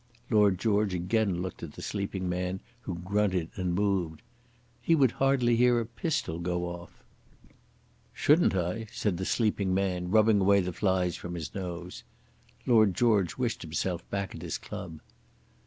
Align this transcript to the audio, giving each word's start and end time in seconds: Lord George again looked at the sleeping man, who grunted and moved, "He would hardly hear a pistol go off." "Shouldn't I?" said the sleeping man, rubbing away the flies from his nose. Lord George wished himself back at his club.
Lord 0.31 0.57
George 0.57 0.95
again 0.95 1.43
looked 1.43 1.61
at 1.61 1.73
the 1.73 1.83
sleeping 1.83 2.27
man, 2.27 2.59
who 2.81 2.95
grunted 2.95 3.51
and 3.55 3.75
moved, 3.75 4.23
"He 4.81 4.95
would 4.95 5.11
hardly 5.11 5.55
hear 5.57 5.79
a 5.79 5.85
pistol 5.85 6.39
go 6.39 6.65
off." 6.65 7.03
"Shouldn't 8.11 8.55
I?" 8.55 8.87
said 8.91 9.17
the 9.17 9.25
sleeping 9.25 9.75
man, 9.75 10.09
rubbing 10.09 10.41
away 10.41 10.59
the 10.61 10.73
flies 10.73 11.15
from 11.17 11.35
his 11.35 11.53
nose. 11.53 12.03
Lord 12.65 12.95
George 12.95 13.37
wished 13.37 13.61
himself 13.61 14.01
back 14.09 14.33
at 14.33 14.41
his 14.41 14.57
club. 14.57 15.01